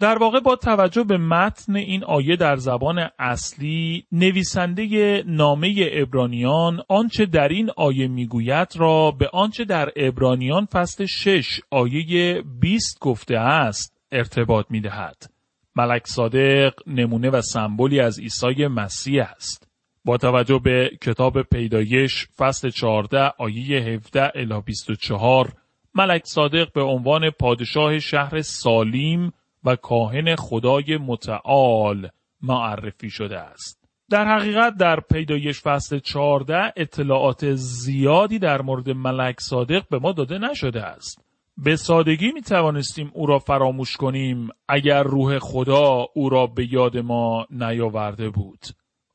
در 0.00 0.18
واقع 0.18 0.40
با 0.40 0.56
توجه 0.56 1.04
به 1.04 1.16
متن 1.16 1.76
این 1.76 2.04
آیه 2.04 2.36
در 2.36 2.56
زبان 2.56 3.08
اصلی 3.18 4.06
نویسنده 4.12 5.22
نامه 5.26 5.74
ابرانیان 5.92 6.82
آنچه 6.88 7.26
در 7.26 7.48
این 7.48 7.70
آیه 7.76 8.08
می‌گوید 8.08 8.76
را 8.76 9.10
به 9.10 9.28
آنچه 9.32 9.64
در 9.64 9.92
ابرانیان 9.96 10.66
فصل 10.66 11.06
6 11.06 11.60
آیه 11.70 12.42
20 12.60 12.98
گفته 13.00 13.38
است 13.38 13.98
ارتباط 14.12 14.66
می‌دهد. 14.70 15.30
ملک 15.76 16.06
صادق 16.06 16.74
نمونه 16.86 17.30
و 17.30 17.40
سمبولی 17.40 18.00
از 18.00 18.20
عیسی 18.20 18.66
مسیح 18.66 19.22
است. 19.22 19.68
با 20.04 20.16
توجه 20.16 20.58
به 20.58 20.90
کتاب 21.02 21.42
پیدایش 21.42 22.28
فصل 22.36 22.70
14 22.70 23.32
آیه 23.38 23.80
17 23.80 24.32
الی 24.34 24.60
24 24.66 25.52
ملک 25.94 26.22
صادق 26.24 26.72
به 26.72 26.82
عنوان 26.82 27.30
پادشاه 27.30 27.98
شهر 27.98 28.40
سالیم 28.40 29.32
و 29.64 29.76
کاهن 29.76 30.36
خدای 30.36 30.96
متعال 30.96 32.08
معرفی 32.42 33.10
شده 33.10 33.38
است. 33.38 33.82
در 34.10 34.38
حقیقت 34.38 34.76
در 34.76 35.00
پیدایش 35.00 35.60
فصل 35.60 35.98
14 35.98 36.72
اطلاعات 36.76 37.54
زیادی 37.54 38.38
در 38.38 38.62
مورد 38.62 38.90
ملک 38.90 39.40
صادق 39.40 39.88
به 39.88 39.98
ما 39.98 40.12
داده 40.12 40.38
نشده 40.38 40.82
است. 40.82 41.24
به 41.56 41.76
سادگی 41.76 42.32
می 42.32 42.42
توانستیم 42.42 43.10
او 43.14 43.26
را 43.26 43.38
فراموش 43.38 43.96
کنیم 43.96 44.48
اگر 44.68 45.02
روح 45.02 45.38
خدا 45.38 46.06
او 46.14 46.28
را 46.28 46.46
به 46.46 46.72
یاد 46.72 46.98
ما 46.98 47.46
نیاورده 47.50 48.30
بود. 48.30 48.60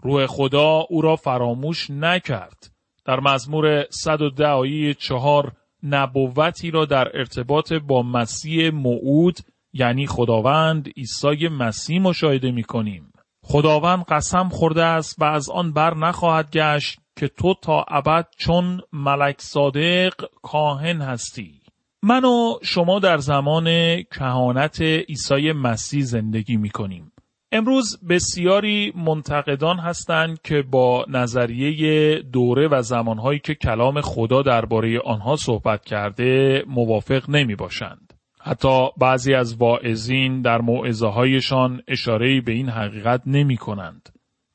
روح 0.03 0.25
خدا 0.25 0.85
او 0.89 1.01
را 1.01 1.15
فراموش 1.15 1.89
نکرد. 1.89 2.71
در 3.05 3.19
مزمور 3.19 3.85
110 3.89 4.47
آیه 4.47 4.93
4 4.93 5.51
نبوتی 5.83 6.71
را 6.71 6.85
در 6.85 7.17
ارتباط 7.17 7.73
با 7.73 8.01
مسیح 8.01 8.69
موعود 8.69 9.37
یعنی 9.73 10.07
خداوند 10.07 10.89
عیسی 10.97 11.47
مسیح 11.47 12.01
مشاهده 12.01 12.51
می 12.51 12.63
کنیم. 12.63 13.11
خداوند 13.43 14.03
قسم 14.03 14.49
خورده 14.49 14.83
است 14.83 15.21
و 15.21 15.23
از 15.23 15.49
آن 15.49 15.73
بر 15.73 15.93
نخواهد 15.93 16.51
گشت 16.51 16.99
که 17.15 17.27
تو 17.27 17.53
تا 17.61 17.85
ابد 17.87 18.27
چون 18.37 18.81
ملک 18.93 19.41
صادق 19.41 20.13
کاهن 20.41 21.01
هستی. 21.01 21.61
من 22.03 22.25
و 22.25 22.59
شما 22.63 22.99
در 22.99 23.17
زمان 23.17 23.65
کهانت 24.03 24.81
عیسی 24.81 25.51
مسیح 25.51 26.03
زندگی 26.03 26.57
می 26.57 26.69
کنیم. 26.69 27.11
امروز 27.51 27.99
بسیاری 28.09 28.93
منتقدان 28.95 29.77
هستند 29.79 30.41
که 30.41 30.61
با 30.61 31.05
نظریه 31.09 32.15
دوره 32.21 32.67
و 32.67 32.81
زمانهایی 32.81 33.39
که 33.39 33.55
کلام 33.55 34.01
خدا 34.01 34.41
درباره 34.41 34.99
آنها 34.99 35.35
صحبت 35.35 35.85
کرده 35.85 36.63
موافق 36.67 37.29
نمی 37.29 37.55
باشند. 37.55 38.13
حتی 38.41 38.87
بعضی 38.97 39.33
از 39.33 39.55
واعظین 39.55 40.41
در 40.41 40.61
موعظه 40.61 41.07
هایشان 41.07 41.81
اشاره 41.87 42.41
به 42.41 42.51
این 42.51 42.69
حقیقت 42.69 43.21
نمی 43.25 43.57
کنند. 43.57 44.09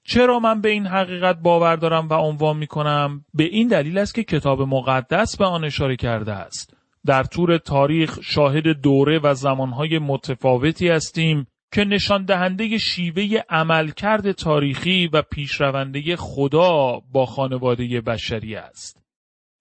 چرا 0.04 0.38
من 0.38 0.60
به 0.60 0.68
این 0.68 0.86
حقیقت 0.86 1.38
باور 1.38 1.76
دارم 1.76 2.08
و 2.08 2.14
عنوان 2.14 2.56
می 2.56 2.66
کنم؟ 2.66 3.24
به 3.34 3.44
این 3.44 3.68
دلیل 3.68 3.98
است 3.98 4.14
که 4.14 4.24
کتاب 4.24 4.62
مقدس 4.62 5.36
به 5.36 5.44
آن 5.44 5.64
اشاره 5.64 5.96
کرده 5.96 6.32
است. 6.32 6.76
در 7.06 7.22
طور 7.22 7.58
تاریخ 7.58 8.18
شاهد 8.22 8.66
دوره 8.66 9.20
و 9.22 9.34
زمانهای 9.34 9.98
متفاوتی 9.98 10.88
هستیم 10.88 11.46
که 11.72 11.84
نشان 11.84 12.24
دهنده 12.24 12.78
شیوه 12.78 13.42
عملکرد 13.48 14.32
تاریخی 14.32 15.06
و 15.06 15.22
پیشرونده 15.22 16.16
خدا 16.16 17.00
با 17.12 17.26
خانواده 17.26 18.00
بشری 18.00 18.56
است. 18.56 19.02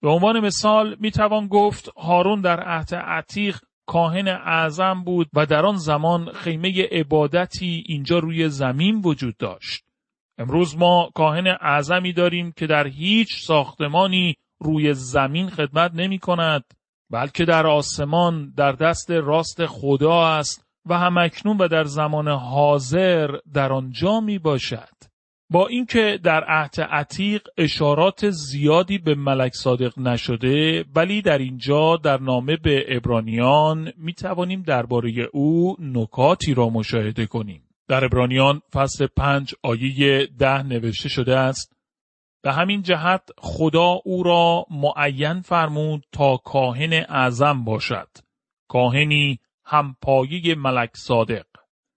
به 0.02 0.10
عنوان 0.10 0.40
مثال 0.40 0.96
می 1.00 1.10
توان 1.10 1.46
گفت 1.46 1.88
هارون 1.96 2.40
در 2.40 2.60
عهد 2.60 2.94
عتیق 2.94 3.58
کاهن 3.86 4.28
اعظم 4.28 5.04
بود 5.04 5.28
و 5.32 5.46
در 5.46 5.66
آن 5.66 5.76
زمان 5.76 6.32
خیمه 6.32 6.88
عبادتی 6.92 7.84
اینجا 7.86 8.18
روی 8.18 8.48
زمین 8.48 9.00
وجود 9.04 9.36
داشت. 9.36 9.84
امروز 10.38 10.76
ما 10.76 11.10
کاهن 11.14 11.46
اعظمی 11.46 12.12
داریم 12.12 12.52
که 12.56 12.66
در 12.66 12.86
هیچ 12.86 13.28
ساختمانی 13.44 14.36
روی 14.60 14.94
زمین 14.94 15.50
خدمت 15.50 15.94
نمی 15.94 16.18
کند 16.18 16.64
بلکه 17.12 17.44
در 17.44 17.66
آسمان 17.66 18.52
در 18.56 18.72
دست 18.72 19.10
راست 19.10 19.66
خدا 19.66 20.26
است 20.26 20.64
و 20.86 20.98
همکنون 20.98 21.56
و 21.56 21.68
در 21.68 21.84
زمان 21.84 22.28
حاضر 22.28 23.30
در 23.54 23.72
آنجا 23.72 24.20
می 24.20 24.38
باشد. 24.38 25.12
با 25.50 25.66
اینکه 25.66 26.18
در 26.22 26.44
عهد 26.44 26.80
عتیق 26.80 27.42
اشارات 27.58 28.30
زیادی 28.30 28.98
به 28.98 29.14
ملک 29.14 29.52
صادق 29.54 29.98
نشده 29.98 30.84
ولی 30.94 31.22
در 31.22 31.38
اینجا 31.38 31.96
در 31.96 32.20
نامه 32.20 32.56
به 32.56 32.96
ابرانیان 32.96 33.92
می 33.96 34.14
توانیم 34.14 34.62
درباره 34.62 35.28
او 35.32 35.76
نکاتی 35.80 36.54
را 36.54 36.68
مشاهده 36.68 37.26
کنیم. 37.26 37.62
در 37.88 38.04
ابرانیان 38.04 38.60
فصل 38.72 39.06
پنج 39.16 39.54
آیه 39.62 40.28
ده 40.38 40.62
نوشته 40.62 41.08
شده 41.08 41.38
است 41.38 41.72
به 42.42 42.52
همین 42.52 42.82
جهت 42.82 43.28
خدا 43.38 44.00
او 44.04 44.22
را 44.22 44.66
معین 44.70 45.40
فرمود 45.40 46.04
تا 46.12 46.36
کاهن 46.36 46.92
اعظم 46.92 47.64
باشد. 47.64 48.08
کاهنی 48.68 49.38
هم 49.64 49.96
پایه 50.02 50.54
ملک 50.54 50.90
صادق. 50.96 51.46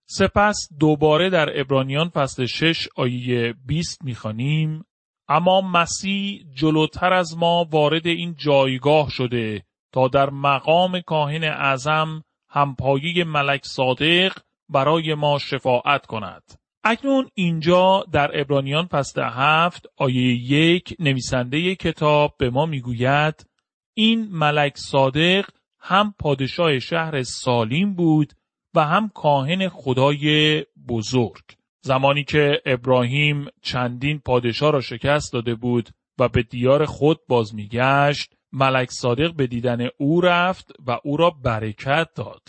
سپس 0.07 0.67
دوباره 0.79 1.29
در 1.29 1.59
ابرانیان 1.59 2.09
فصل 2.09 2.45
6 2.45 2.87
آیه 2.95 3.53
20 3.65 4.03
می‌خوانیم 4.03 4.85
اما 5.27 5.61
مسیح 5.61 6.45
جلوتر 6.55 7.13
از 7.13 7.37
ما 7.37 7.67
وارد 7.71 8.07
این 8.07 8.35
جایگاه 8.37 9.09
شده 9.09 9.63
تا 9.91 10.07
در 10.07 10.29
مقام 10.29 11.01
کاهن 11.01 11.43
اعظم 11.43 12.23
همپایی 12.49 13.23
ملک 13.23 13.65
صادق 13.65 14.37
برای 14.69 15.13
ما 15.13 15.37
شفاعت 15.39 16.05
کند. 16.05 16.43
اکنون 16.87 17.29
اینجا 17.33 18.05
در 18.11 18.41
ابرانیان 18.41 18.85
فصل 18.85 19.21
هفت 19.23 19.85
آیه 19.97 20.51
یک 20.51 20.95
نویسنده 20.99 21.75
کتاب 21.75 22.35
به 22.39 22.49
ما 22.49 22.65
می‌گوید 22.65 23.45
این 23.93 24.27
ملک 24.31 24.77
صادق 24.77 25.45
هم 25.79 26.13
پادشاه 26.19 26.79
شهر 26.79 27.23
سالیم 27.23 27.93
بود 27.93 28.33
و 28.75 28.79
هم 28.79 29.09
کاهن 29.09 29.69
خدای 29.69 30.63
بزرگ. 30.87 31.43
زمانی 31.81 32.23
که 32.23 32.61
ابراهیم 32.65 33.45
چندین 33.61 34.19
پادشاه 34.19 34.71
را 34.71 34.81
شکست 34.81 35.33
داده 35.33 35.55
بود 35.55 35.89
و 36.19 36.29
به 36.29 36.43
دیار 36.43 36.85
خود 36.85 37.19
باز 37.27 37.55
میگشت 37.55 38.33
ملک 38.51 38.91
صادق 38.91 39.35
به 39.35 39.47
دیدن 39.47 39.87
او 39.97 40.21
رفت 40.21 40.71
و 40.87 40.99
او 41.03 41.17
را 41.17 41.29
برکت 41.29 42.07
داد. 42.15 42.41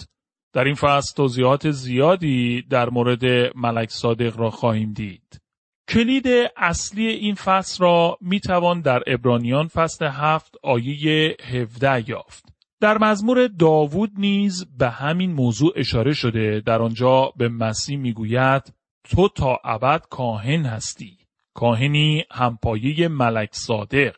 در 0.52 0.64
این 0.64 0.74
فصل 0.74 1.14
توضیحات 1.16 1.70
زیادی 1.70 2.62
در 2.62 2.90
مورد 2.90 3.24
ملک 3.56 3.90
صادق 3.90 4.38
را 4.38 4.50
خواهیم 4.50 4.92
دید. 4.92 5.40
کلید 5.88 6.26
اصلی 6.56 7.06
این 7.06 7.34
فصل 7.34 7.84
را 7.84 8.18
می 8.20 8.40
توان 8.40 8.80
در 8.80 9.02
ابرانیان 9.06 9.68
فصل 9.68 10.06
هفت 10.06 10.54
آیه 10.62 11.36
17 11.52 12.10
یافت. 12.10 12.44
در 12.80 12.98
مزمور 12.98 13.48
داوود 13.48 14.12
نیز 14.18 14.66
به 14.78 14.90
همین 14.90 15.32
موضوع 15.32 15.72
اشاره 15.76 16.12
شده 16.12 16.62
در 16.66 16.82
آنجا 16.82 17.32
به 17.36 17.48
مسیح 17.48 17.98
می‌گوید 17.98 18.74
تو 19.08 19.28
تا 19.28 19.58
ابد 19.64 20.02
کاهن 20.10 20.64
هستی 20.66 21.18
کاهنی 21.54 22.24
همپایه 22.30 23.08
ملک 23.08 23.48
صادق 23.52 24.16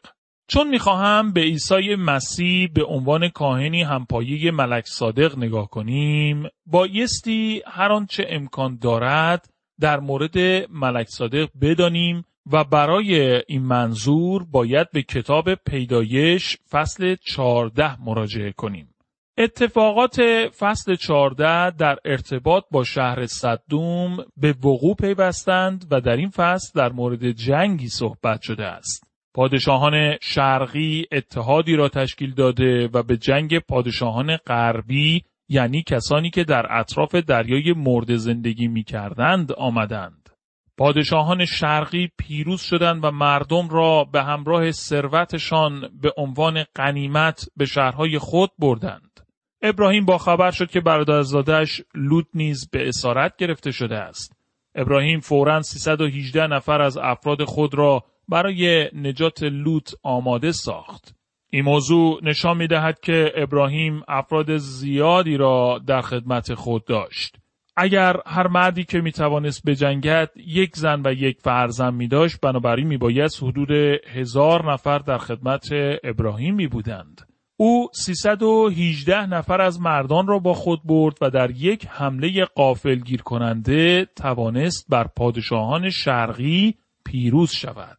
چون 0.51 0.69
می‌خواهم 0.69 1.33
به 1.33 1.41
عیسی 1.41 1.95
مسیح 1.95 2.71
به 2.75 2.85
عنوان 2.85 3.29
کاهنی 3.29 3.83
همپایه 3.83 4.51
ملک 4.51 4.87
صادق 4.87 5.39
نگاه 5.39 5.71
کنیم 5.71 6.49
بایستی 6.67 7.63
هر 7.67 7.93
آنچه 7.93 8.27
امکان 8.29 8.79
دارد 8.83 9.49
در 9.81 10.01
مورد 10.01 10.39
ملک 10.71 11.07
صادق 11.09 11.49
بدانیم 11.61 12.25
و 12.53 12.65
برای 12.65 13.43
این 13.49 13.63
منظور 13.63 14.45
باید 14.45 14.91
به 14.93 15.03
کتاب 15.03 15.55
پیدایش 15.55 16.57
فصل 16.71 17.17
14 17.25 18.03
مراجعه 18.03 18.53
کنیم. 18.53 18.95
اتفاقات 19.39 20.21
فصل 20.59 20.95
14 20.95 21.71
در 21.71 21.97
ارتباط 22.05 22.65
با 22.71 22.85
شهر 22.85 23.27
صدوم 23.27 24.17
به 24.37 24.53
وقوع 24.53 24.95
پیوستند 24.95 25.87
و 25.91 26.01
در 26.01 26.17
این 26.17 26.31
فصل 26.31 26.71
در 26.75 26.93
مورد 26.93 27.31
جنگی 27.31 27.89
صحبت 27.89 28.43
شده 28.43 28.65
است. 28.65 29.08
پادشاهان 29.35 30.17
شرقی 30.21 31.07
اتحادی 31.13 31.77
را 31.77 31.89
تشکیل 31.89 32.35
داده 32.35 32.89
و 32.93 33.03
به 33.03 33.17
جنگ 33.17 33.59
پادشاهان 33.59 34.37
غربی 34.37 35.25
یعنی 35.49 35.83
کسانی 35.83 36.31
که 36.31 36.45
در 36.45 36.67
اطراف 36.71 37.15
دریای 37.15 37.73
مرد 37.73 38.17
زندگی 38.17 38.69
می 38.69 38.85
کردند 38.85 39.53
آمدند. 39.53 40.29
پادشاهان 40.77 41.45
شرقی 41.45 42.09
پیروز 42.19 42.61
شدند 42.61 43.05
و 43.05 43.11
مردم 43.11 43.69
را 43.69 44.05
به 44.05 44.23
همراه 44.23 44.71
ثروتشان 44.71 45.89
به 46.03 46.13
عنوان 46.17 46.65
قنیمت 46.75 47.49
به 47.57 47.65
شهرهای 47.65 48.19
خود 48.19 48.51
بردند. 48.59 49.21
ابراهیم 49.63 50.05
با 50.05 50.19
خبر 50.19 50.51
شد 50.51 50.71
که 50.71 50.81
برادرزادش 50.81 51.83
لوط 51.95 52.27
نیز 52.35 52.71
به 52.71 52.89
اسارت 52.89 53.37
گرفته 53.37 53.71
شده 53.71 53.97
است. 53.97 54.33
ابراهیم 54.75 55.21
فورا 55.21 55.63
318 55.63 56.47
نفر 56.47 56.83
از 56.83 56.99
افراد 56.99 57.45
خود 57.45 57.75
را 57.75 58.05
برای 58.29 58.91
نجات 58.95 59.43
لوط 59.43 59.93
آماده 60.03 60.53
ساخت. 60.53 61.15
این 61.51 61.65
موضوع 61.65 62.21
نشان 62.23 62.57
می 62.57 62.67
دهد 62.67 63.01
که 63.01 63.33
ابراهیم 63.37 64.03
افراد 64.09 64.57
زیادی 64.57 65.37
را 65.37 65.81
در 65.87 66.01
خدمت 66.01 66.55
خود 66.55 66.85
داشت. 66.85 67.37
اگر 67.77 68.17
هر 68.27 68.47
مردی 68.47 68.85
که 68.85 69.01
می 69.01 69.13
توانست 69.13 69.63
بجنگد 69.67 70.31
یک 70.37 70.77
زن 70.77 71.03
و 71.05 71.13
یک 71.13 71.41
فرزند 71.41 71.95
می 71.95 72.09
داشت 72.09 72.41
بنابراین 72.41 72.87
می 72.87 72.97
باید 72.97 73.31
حدود 73.43 73.71
هزار 74.15 74.73
نفر 74.73 74.99
در 74.99 75.19
خدمت 75.19 75.69
ابراهیم 76.05 76.55
می 76.55 76.67
بودند. 76.67 77.21
او 77.57 77.89
318 77.93 79.27
نفر 79.27 79.61
از 79.61 79.81
مردان 79.81 80.27
را 80.27 80.39
با 80.39 80.55
خود 80.55 80.81
برد 80.85 81.15
و 81.21 81.31
در 81.31 81.51
یک 81.51 81.87
حمله 81.91 82.45
قافل 82.45 82.95
گیر 82.95 83.23
کننده 83.23 84.09
توانست 84.17 84.87
بر 84.89 85.07
پادشاهان 85.17 85.91
شرقی 85.91 86.75
پیروز 87.05 87.51
شود. 87.51 87.99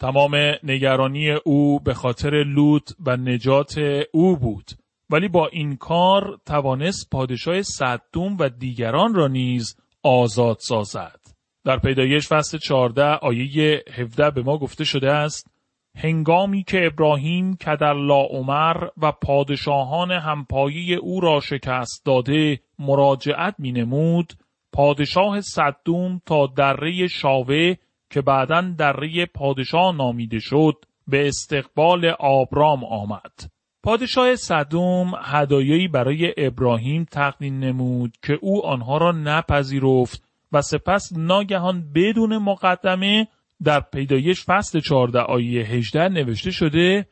تمام 0.00 0.36
نگرانی 0.62 1.30
او 1.30 1.80
به 1.80 1.94
خاطر 1.94 2.30
لوط 2.30 2.90
و 3.06 3.16
نجات 3.16 3.74
او 4.12 4.36
بود 4.36 4.70
ولی 5.10 5.28
با 5.28 5.46
این 5.46 5.76
کار 5.76 6.38
توانست 6.46 7.10
پادشاه 7.10 7.62
صدوم 7.62 8.36
و 8.40 8.48
دیگران 8.48 9.14
را 9.14 9.28
نیز 9.28 9.76
آزاد 10.02 10.56
سازد. 10.60 11.20
در 11.64 11.78
پیدایش 11.78 12.28
فصل 12.28 12.58
14 12.58 13.02
آیه 13.02 13.84
17 13.94 14.30
به 14.30 14.42
ما 14.42 14.58
گفته 14.58 14.84
شده 14.84 15.12
است 15.12 15.50
هنگامی 15.94 16.64
که 16.64 16.86
ابراهیم 16.86 17.56
کدر 17.56 17.94
عمر 18.30 18.88
و 19.02 19.12
پادشاهان 19.12 20.12
همپایی 20.12 20.94
او 20.94 21.20
را 21.20 21.40
شکست 21.40 22.02
داده 22.04 22.60
مراجعت 22.78 23.54
می 23.58 23.72
نمود 23.72 24.32
پادشاه 24.72 25.40
صدوم 25.40 26.20
تا 26.26 26.46
دره 26.46 27.06
شاوه 27.06 27.74
که 28.10 28.20
بعدا 28.20 28.74
دره 28.78 29.26
پادشاه 29.26 29.96
نامیده 29.96 30.38
شد 30.38 30.84
به 31.08 31.28
استقبال 31.28 32.06
آبرام 32.18 32.84
آمد. 32.84 33.50
پادشاه 33.82 34.36
صدوم 34.36 35.12
هدایایی 35.22 35.88
برای 35.88 36.34
ابراهیم 36.36 37.04
تقدیم 37.04 37.58
نمود 37.58 38.16
که 38.22 38.38
او 38.40 38.66
آنها 38.66 38.98
را 38.98 39.12
نپذیرفت 39.12 40.24
و 40.52 40.62
سپس 40.62 41.12
ناگهان 41.16 41.92
بدون 41.94 42.38
مقدمه 42.38 43.28
در 43.64 43.80
پیدایش 43.80 44.44
فصل 44.44 44.80
14 44.80 45.18
آیه 45.18 45.62
18 45.62 46.08
نوشته 46.08 46.50
شده 46.50 47.06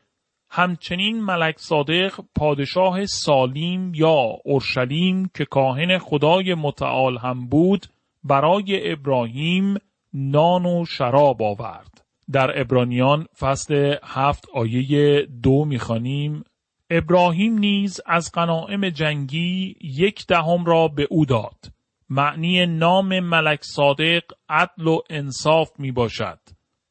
همچنین 0.49 1.21
ملک 1.21 1.59
صادق 1.59 2.19
پادشاه 2.35 3.05
سالیم 3.05 3.93
یا 3.95 4.25
اورشلیم 4.45 5.31
که 5.35 5.45
کاهن 5.45 5.97
خدای 5.97 6.53
متعال 6.53 7.17
هم 7.17 7.47
بود 7.47 7.85
برای 8.23 8.91
ابراهیم 8.91 9.77
نان 10.13 10.65
و 10.65 10.85
شراب 10.85 11.41
آورد. 11.41 12.05
در 12.31 12.61
ابرانیان 12.61 13.27
فصل 13.39 13.95
هفت 14.03 14.45
آیه 14.53 15.25
دو 15.43 15.65
می‌خوانیم 15.65 16.43
ابراهیم 16.89 17.57
نیز 17.57 18.01
از 18.05 18.31
قناعم 18.31 18.89
جنگی 18.89 19.75
یک 19.81 20.27
دهم 20.27 20.65
را 20.65 20.87
به 20.87 21.07
او 21.09 21.25
داد. 21.25 21.65
معنی 22.09 22.65
نام 22.65 23.19
ملک 23.19 23.59
صادق 23.63 24.23
عدل 24.49 24.87
و 24.87 24.99
انصاف 25.09 25.71
می 25.79 25.91
باشد. 25.91 26.39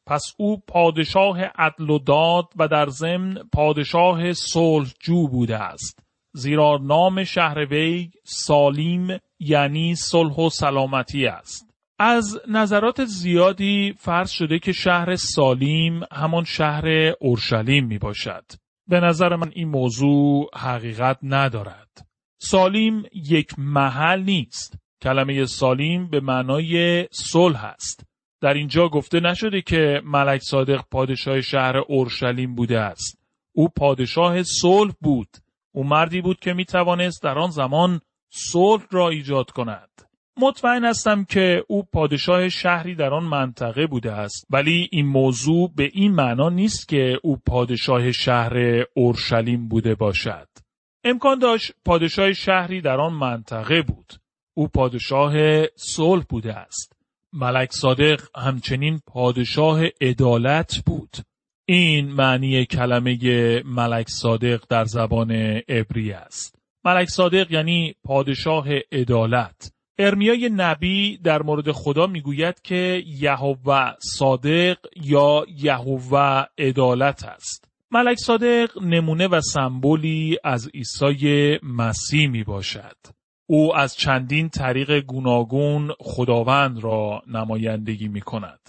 پس 0.06 0.34
او 0.36 0.60
پادشاه 0.60 1.40
عدل 1.44 1.90
و 1.90 1.98
داد 1.98 2.44
و 2.56 2.68
در 2.68 2.86
ضمن 2.86 3.34
پادشاه 3.52 4.32
صلح 4.32 4.88
جو 5.00 5.28
بوده 5.28 5.56
است. 5.56 5.98
زیرا 6.32 6.78
نام 6.82 7.24
شهر 7.24 7.66
وی 7.66 8.10
سالیم 8.24 9.18
یعنی 9.38 9.94
صلح 9.94 10.34
و 10.34 10.50
سلامتی 10.50 11.26
است. 11.26 11.67
از 11.98 12.40
نظرات 12.48 13.04
زیادی 13.04 13.94
فرض 13.98 14.30
شده 14.30 14.58
که 14.58 14.72
شهر 14.72 15.16
سالیم 15.16 16.00
همان 16.12 16.44
شهر 16.44 17.12
اورشلیم 17.20 17.86
می 17.86 17.98
باشد. 17.98 18.44
به 18.88 19.00
نظر 19.00 19.36
من 19.36 19.50
این 19.54 19.68
موضوع 19.68 20.48
حقیقت 20.54 21.18
ندارد. 21.22 22.06
سالیم 22.40 23.02
یک 23.12 23.58
محل 23.58 24.22
نیست. 24.22 24.78
کلمه 25.02 25.46
سالیم 25.46 26.10
به 26.10 26.20
معنای 26.20 27.06
صلح 27.10 27.64
است. 27.64 28.04
در 28.40 28.54
اینجا 28.54 28.88
گفته 28.88 29.20
نشده 29.20 29.62
که 29.62 30.00
ملک 30.04 30.40
صادق 30.42 30.84
پادشاه 30.90 31.40
شهر 31.40 31.76
اورشلیم 31.76 32.54
بوده 32.54 32.80
است. 32.80 33.18
او 33.52 33.68
پادشاه 33.68 34.42
صلح 34.42 34.92
بود. 35.00 35.28
او 35.72 35.84
مردی 35.84 36.20
بود 36.20 36.40
که 36.40 36.52
می 36.52 36.64
توانست 36.64 37.22
در 37.22 37.38
آن 37.38 37.50
زمان 37.50 38.00
صلح 38.30 38.82
را 38.90 39.08
ایجاد 39.08 39.50
کند. 39.50 39.97
مطمئن 40.40 40.84
هستم 40.84 41.24
که 41.24 41.64
او 41.68 41.82
پادشاه 41.82 42.48
شهری 42.48 42.94
در 42.94 43.14
آن 43.14 43.24
منطقه 43.24 43.86
بوده 43.86 44.12
است. 44.12 44.46
ولی 44.50 44.88
این 44.92 45.06
موضوع 45.06 45.72
به 45.76 45.90
این 45.92 46.12
معنا 46.12 46.48
نیست 46.48 46.88
که 46.88 47.18
او 47.22 47.36
پادشاه 47.36 48.12
شهر 48.12 48.84
اورشلیم 48.94 49.68
بوده 49.68 49.94
باشد. 49.94 50.48
امکان 51.04 51.38
داشت 51.38 51.72
پادشاه 51.84 52.32
شهری 52.32 52.80
در 52.80 53.00
آن 53.00 53.12
منطقه 53.12 53.82
بود. 53.82 54.12
او 54.56 54.68
پادشاه 54.68 55.34
صلح 55.76 56.24
بوده 56.28 56.54
است. 56.54 56.92
ملک 57.32 57.72
صادق 57.72 58.20
همچنین 58.36 59.00
پادشاه 59.06 59.80
عدالت 60.00 60.82
بود. 60.86 61.16
این 61.68 62.12
معنی 62.12 62.66
کلمه 62.66 63.62
ملک 63.64 64.08
صادق 64.08 64.64
در 64.68 64.84
زبان 64.84 65.32
عبری 65.68 66.12
است. 66.12 66.58
ملک 66.84 67.08
صادق 67.08 67.52
یعنی 67.52 67.94
پادشاه 68.04 68.66
عدالت. 68.92 69.72
ارمیای 69.98 70.50
نبی 70.52 71.16
در 71.16 71.42
مورد 71.42 71.72
خدا 71.72 72.06
می‌گوید 72.06 72.62
که 72.62 73.02
یهوه 73.06 73.92
صادق 74.00 74.78
یا 74.96 75.46
یهوه 75.56 76.44
عدالت 76.58 77.24
است. 77.24 77.68
ملک 77.90 78.18
صادق 78.18 78.82
نمونه 78.82 79.28
و 79.28 79.40
سمبولی 79.40 80.38
از 80.44 80.68
عیسی 80.74 81.58
مسیح 81.62 82.28
می 82.28 82.44
باشد. 82.44 82.96
او 83.46 83.76
از 83.76 83.96
چندین 83.96 84.48
طریق 84.48 85.00
گوناگون 85.00 85.92
خداوند 86.00 86.84
را 86.84 87.22
نمایندگی 87.26 88.08
می 88.08 88.20
کند. 88.20 88.60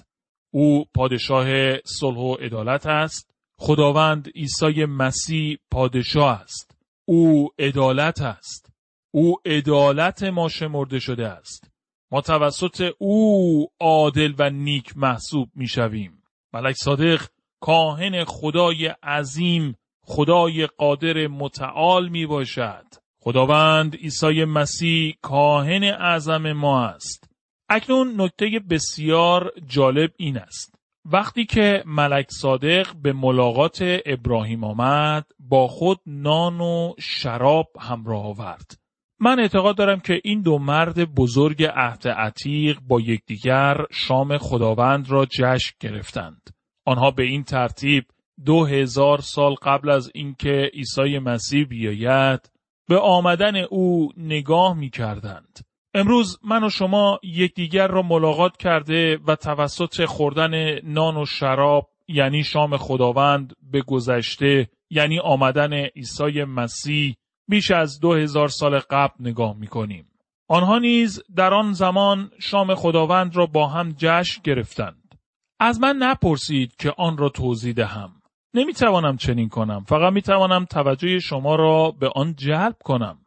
او 0.54 0.86
پادشاه 0.96 1.78
صلح 1.86 2.18
و 2.18 2.34
عدالت 2.34 2.86
است. 2.86 3.32
خداوند 3.60 4.30
عیسی 4.36 4.86
مسیح 4.86 5.58
پادشاه 5.72 6.42
است. 6.42 6.78
او 7.06 7.50
عدالت 7.60 8.22
است. 8.22 8.69
او 9.12 9.36
عدالت 9.46 10.24
ما 10.24 10.48
شمرده 10.48 11.00
شده 11.00 11.28
است. 11.28 11.72
ما 12.12 12.22
توسط 12.22 12.92
او 12.98 13.68
عادل 13.80 14.34
و 14.40 14.50
نیک 14.50 14.98
محسوب 14.98 15.50
می 15.56 15.68
شویم. 15.68 16.24
ملک 16.54 16.76
صادق 16.76 17.22
کاهن 17.60 18.24
خدای 18.24 18.88
عظیم 19.04 19.76
خدای 20.02 20.68
قادر 20.68 21.28
متعال 21.28 22.10
می 22.10 22.26
باشد. 22.26 22.86
خداوند 23.22 23.96
عیسی 23.96 24.46
مسیح 24.46 25.14
کاهن 25.22 25.84
اعظم 25.84 26.52
ما 26.52 26.86
است. 26.86 27.30
اکنون 27.70 28.22
نکته 28.22 28.62
بسیار 28.70 29.52
جالب 29.68 30.12
این 30.18 30.38
است. 30.38 30.76
وقتی 31.06 31.46
که 31.46 31.84
ملک 31.86 32.28
صادق 32.32 32.96
به 33.02 33.14
ملاقات 33.14 33.80
ابراهیم 34.06 34.64
آمد 34.64 35.26
با 35.40 35.68
خود 35.68 36.00
نان 36.06 36.62
و 36.62 36.94
شراب 37.00 37.68
همراه 37.80 38.26
آورد. 38.26 38.80
من 39.22 39.40
اعتقاد 39.40 39.78
دارم 39.78 40.00
که 40.00 40.22
این 40.24 40.42
دو 40.42 40.58
مرد 40.58 41.16
بزرگ 41.16 41.64
عهد 41.64 42.08
عتیق 42.08 42.80
با 42.88 43.02
یکدیگر 43.02 43.86
شام 43.92 44.38
خداوند 44.38 45.12
را 45.12 45.26
جشن 45.26 45.74
گرفتند. 45.80 46.50
آنها 46.86 47.12
به 47.12 47.24
این 47.24 47.44
ترتیب 47.44 48.06
دو 48.46 48.66
هزار 48.66 49.22
سال 49.22 49.54
قبل 49.54 49.90
از 49.90 50.12
اینکه 50.14 50.72
عیسی 50.74 51.20
مسیح 51.20 51.66
بیاید 51.66 52.52
به 52.90 53.00
آمدن 53.00 53.56
او 53.56 54.12
نگاه 54.18 54.78
می 54.78 54.90
کردند. 54.90 55.60
امروز 55.94 56.40
من 56.44 56.64
و 56.64 56.70
شما 56.70 57.20
یکدیگر 57.24 57.88
را 57.88 58.02
ملاقات 58.02 58.58
کرده 58.58 59.20
و 59.28 59.36
توسط 59.36 60.06
خوردن 60.06 60.80
نان 60.84 61.18
و 61.18 61.26
شراب 61.26 61.90
یعنی 62.08 62.44
شام 62.44 62.78
خداوند 62.78 63.54
به 63.72 63.82
گذشته 63.82 64.70
یعنی 64.90 65.20
آمدن 65.20 65.74
عیسی 65.74 66.44
مسیح 66.44 67.16
بیش 67.50 67.72
از 67.72 68.00
دو 68.00 68.14
هزار 68.14 68.48
سال 68.48 68.80
قبل 68.80 69.14
نگاه 69.20 69.58
می 69.58 69.68
کنیم. 69.68 70.06
آنها 70.48 70.80
نیز 70.80 71.24
در 71.36 71.54
آن 71.54 71.74
زمان 71.74 72.32
شام 72.40 72.76
خداوند 72.76 73.36
را 73.36 73.46
با 73.46 73.68
هم 73.68 73.96
جشن 73.98 74.42
گرفتند. 74.44 75.16
از 75.60 75.80
من 75.80 75.96
نپرسید 75.96 76.76
که 76.76 76.94
آن 76.98 77.18
را 77.18 77.30
توضیح 77.30 77.74
دهم. 77.74 78.22
نمی 78.54 78.74
توانم 78.74 79.18
چنین 79.18 79.50
کنم. 79.50 79.84
فقط 79.84 80.14
می 80.14 80.22
توانم 80.22 80.66
توجه 80.66 81.20
شما 81.20 81.56
را 81.56 81.92
به 81.92 82.10
آن 82.16 82.36
جلب 82.36 82.76
کنم. 82.84 83.18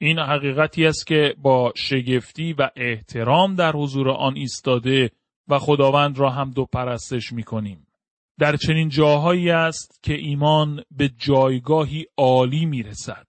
این 0.00 0.18
حقیقتی 0.18 0.86
است 0.86 1.06
که 1.06 1.34
با 1.42 1.72
شگفتی 1.76 2.52
و 2.52 2.70
احترام 2.76 3.54
در 3.54 3.72
حضور 3.72 4.10
آن 4.10 4.36
ایستاده 4.36 5.10
و 5.48 5.58
خداوند 5.58 6.18
را 6.18 6.30
هم 6.30 6.50
دو 6.50 6.64
پرستش 6.64 7.32
می 7.32 7.42
کنیم. 7.42 7.86
در 8.38 8.56
چنین 8.56 8.88
جاهایی 8.88 9.50
است 9.50 10.00
که 10.02 10.14
ایمان 10.14 10.82
به 10.90 11.08
جایگاهی 11.08 12.06
عالی 12.16 12.66
می 12.66 12.82
رسد. 12.82 13.26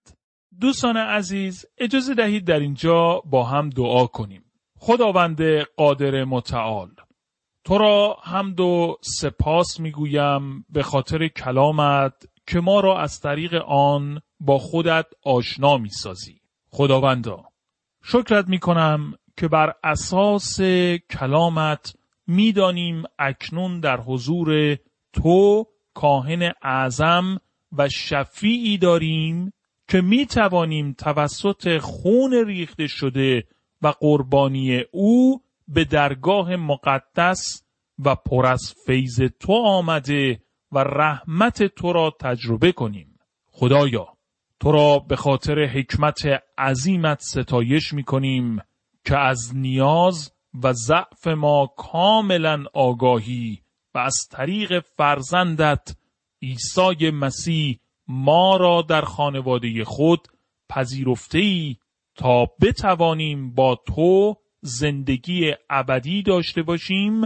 دوستان 0.62 0.98
عزیز 0.98 1.66
اجازه 1.78 2.14
دهید 2.14 2.46
در 2.46 2.60
اینجا 2.60 3.22
با 3.26 3.44
هم 3.44 3.70
دعا 3.70 4.06
کنیم. 4.06 4.44
خداوند 4.80 5.42
قادر 5.62 6.24
متعال 6.24 6.90
تو 7.64 7.78
را 7.78 8.18
حمد 8.24 8.60
و 8.60 8.98
سپاس 9.02 9.80
می‌گویم 9.80 10.66
به 10.70 10.84
خاطر 10.84 11.28
کلامت 11.28 12.14
که 12.48 12.60
ما 12.60 12.80
را 12.80 13.00
از 13.00 13.20
طریق 13.20 13.54
آن 13.68 14.22
با 14.40 14.58
خودت 14.58 15.06
آشنا 15.26 15.78
می‌سازی. 15.78 16.42
خداوندا 16.70 17.44
شکرت 18.04 18.48
می‌کنم 18.48 19.14
که 19.38 19.48
بر 19.48 19.74
اساس 19.84 20.62
کلامت 21.10 21.94
می‌دانیم 22.28 23.04
اکنون 23.20 23.80
در 23.80 24.00
حضور 24.02 24.78
تو 25.14 25.66
کاهن 25.94 26.52
اعظم 26.62 27.38
و 27.78 27.90
شفیعی 27.90 28.78
داریم 28.78 29.54
که 29.90 30.02
می 30.02 30.26
توانیم 30.26 30.94
توسط 30.94 31.78
خون 31.78 32.34
ریخته 32.46 32.88
شده 32.88 33.48
و 33.82 33.88
قربانی 33.88 34.84
او 34.92 35.42
به 35.68 35.86
درگاه 35.86 36.56
مقدس 36.56 37.64
و 38.00 38.16
پر 38.16 38.46
از 38.46 38.74
فیض 38.86 39.22
تو 39.40 39.54
آمده 39.54 40.42
و 40.72 40.80
رحمت 40.80 41.64
تو 41.64 41.94
را 41.94 42.16
تجربه 42.22 42.72
کنیم. 42.72 43.20
خدایا 43.52 44.08
تو 44.60 44.72
را 44.72 45.00
به 45.00 45.16
خاطر 45.16 45.66
حکمت 45.66 46.22
عظیمت 46.58 47.20
ستایش 47.22 47.94
می 47.94 48.04
کنیم 48.04 48.60
که 49.06 49.18
از 49.18 49.52
نیاز 49.56 50.32
و 50.64 50.74
ضعف 50.74 51.28
ما 51.28 51.74
کاملا 51.78 52.64
آگاهی 52.74 53.62
و 53.96 53.98
از 53.98 54.28
طریق 54.32 54.80
فرزندت 54.80 55.96
عیسی 56.42 57.12
مسیح 57.12 57.80
ما 58.10 58.58
را 58.58 58.82
در 58.82 59.02
خانواده 59.02 59.84
خود 59.84 60.28
پذیرفته 60.70 61.38
ای 61.38 61.76
تا 62.16 62.46
بتوانیم 62.62 63.54
با 63.54 63.76
تو 63.76 64.36
زندگی 64.62 65.54
ابدی 65.70 66.24
داشته 66.24 66.64
باشیم 66.64 67.22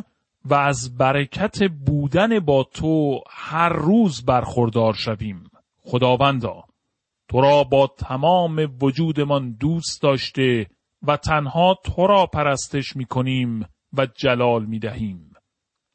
و 0.45 0.53
از 0.53 0.97
برکت 0.97 1.63
بودن 1.63 2.39
با 2.39 2.63
تو 2.63 3.21
هر 3.29 3.69
روز 3.69 4.25
برخوردار 4.25 4.93
شویم. 4.93 5.43
خداوندا 5.81 6.63
تو 7.29 7.41
را 7.41 7.63
با 7.63 7.87
تمام 7.97 8.77
وجودمان 8.81 9.51
دوست 9.51 10.01
داشته 10.01 10.67
و 11.07 11.17
تنها 11.17 11.77
تو 11.83 12.07
را 12.07 12.25
پرستش 12.25 12.95
می 12.95 13.05
کنیم 13.05 13.65
و 13.93 14.07
جلال 14.15 14.65
می 14.65 14.79
دهیم. 14.79 15.33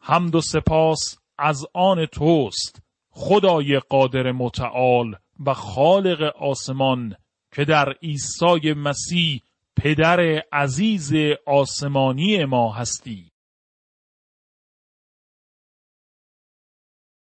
حمد 0.00 0.34
و 0.34 0.40
سپاس 0.40 1.18
از 1.38 1.66
آن 1.74 2.06
توست 2.06 2.87
خدای 3.20 3.78
قادر 3.78 4.32
متعال 4.32 5.14
و 5.46 5.54
خالق 5.54 6.22
آسمان 6.22 7.14
که 7.54 7.64
در 7.64 7.92
عیسی 8.02 8.72
مسیح 8.72 9.42
پدر 9.76 10.42
عزیز 10.52 11.12
آسمانی 11.46 12.44
ما 12.44 12.72
هستی. 12.72 13.32